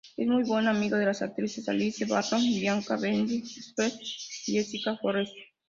[0.17, 4.01] Es muy buen amigo de las actrices Alice Barlow, Bianca Hendrickse-Spendlove
[4.47, 5.35] y Jessica Forrest.